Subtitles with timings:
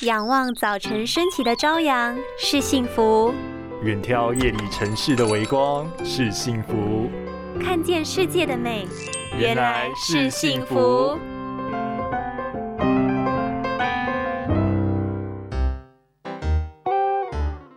[0.00, 3.32] 仰望早晨升起的朝阳是幸福，
[3.84, 7.08] 远眺夜里城市的微光是幸福，
[7.62, 8.88] 看见世界的美
[9.38, 11.16] 原来是幸福。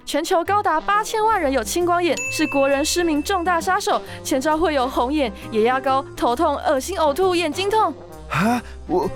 [0.03, 4.01] 全球高达八千万人有青光眼，是国人失明重大杀手。
[4.23, 7.93] 前兆会有红眼、眼压高、头痛、恶心、呕吐、眼睛痛。
[8.31, 9.07] 啊，我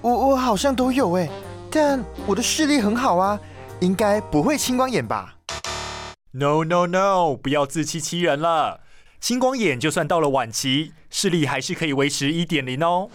[0.00, 1.28] 我我好像都有哎，
[1.74, 3.40] 但我的视力很好啊，
[3.80, 5.36] 应该不会青光眼吧
[6.32, 8.80] ？No No No，不要自欺欺人了。
[9.20, 13.08] 青光眼就算到了晚期，视力还是可以维持一点零哦。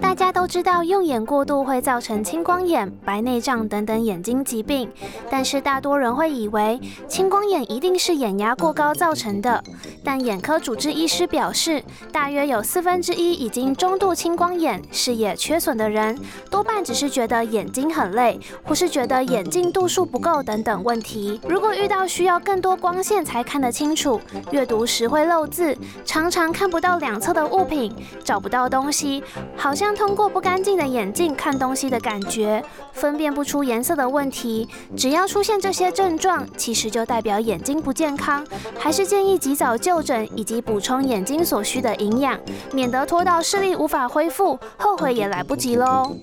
[0.00, 4.90] 大家都知道，用眼过度会造成青光眼、白内障等等眼睛疾病，
[5.30, 9.64] 但是大多人会以为青光眼一定是眼压过高造成的。
[10.04, 16.18] 但眼科主治医师表示，大约有四分之一已经中度青光眼、视野缺损的人，
[16.50, 21.40] 多半只是觉得眼睛很累，或是觉得眼镜度数不够等等问题。
[21.48, 29.22] 如果遇到需要更多光线才看得清楚，阅读时会漏字，常常看不到两侧的物品，找不到东西，
[29.56, 29.92] 好像。
[30.02, 38.44] 通过不干净的眼镜看东西的感觉，分辨不出颜色的问题，只要出现这些症状，其实就代表眼睛不健康，
[38.78, 42.40] 还是建议及早就就诊以及补充眼睛所需的营养，
[42.72, 46.16] 免得拖到视力无法恢复，后悔也来不及喽。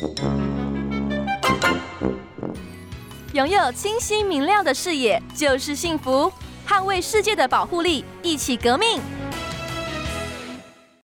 [3.33, 6.31] 拥有清晰明亮的视野就是幸福，
[6.67, 8.99] 捍卫世界的保护力，一起革命。